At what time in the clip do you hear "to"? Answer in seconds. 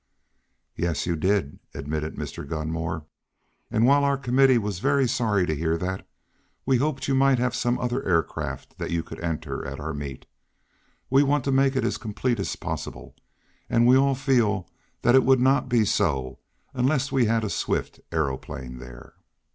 5.45-5.53, 11.43-11.51